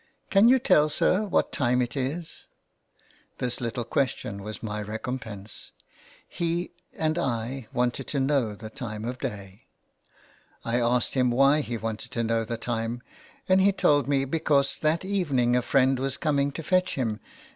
Can 0.31 0.49
you 0.49 0.57
tell, 0.57 0.89
sir, 0.89 1.27
what 1.27 1.51
time 1.51 1.79
it 1.79 1.95
is?" 1.95 2.47
This 3.37 3.61
little 3.61 3.83
question 3.83 4.41
was 4.41 4.63
my 4.63 4.81
recompense. 4.81 5.73
He 6.27 6.71
and 6.97 7.19
I 7.19 7.67
wanted 7.71 8.07
to 8.07 8.19
know 8.19 8.55
the 8.55 8.71
time 8.71 9.05
of 9.05 9.19
day. 9.19 9.67
I 10.65 10.79
asked 10.79 11.13
him 11.13 11.29
why 11.29 11.61
he 11.61 11.77
wanted 11.77 12.09
to 12.13 12.23
know 12.23 12.43
the 12.43 12.57
time, 12.57 13.03
and 13.47 13.61
he 13.61 13.71
told 13.71 14.07
me 14.07 14.25
because 14.25 14.75
that 14.79 15.05
evening 15.05 15.55
a 15.55 15.61
friend 15.61 15.99
was 15.99 16.17
coming 16.17 16.51
to 16.53 16.63
fetch 16.63 16.95
him. 16.95 17.19